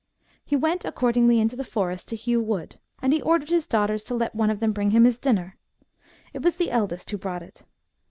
"He 0.43 0.55
went 0.55 0.83
accordingly 0.83 1.39
into 1.39 1.55
the 1.55 1.63
forest 1.63 2.07
to 2.07 2.15
hew 2.15 2.41
wood, 2.41 2.79
and 3.03 3.13
he 3.13 3.21
ordered 3.21 3.51
his 3.51 3.67
daughters 3.67 4.03
to 4.05 4.15
let»one 4.15 4.49
of 4.49 4.59
them 4.59 4.71
bring 4.71 4.89
him 4.89 5.03
his 5.03 5.19
dinner. 5.19 5.59
It 6.33 6.41
was 6.41 6.55
the 6.55 6.71
eldest 6.71 7.11
who 7.11 7.19
brought 7.19 7.43
it. 7.43 7.63